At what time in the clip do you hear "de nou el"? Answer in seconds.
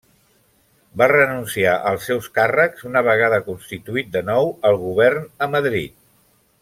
4.17-4.81